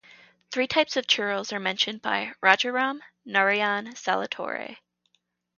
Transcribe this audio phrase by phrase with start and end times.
[0.49, 4.77] Three types of Churels are mentioned by "Rajaram Narayan Saletore".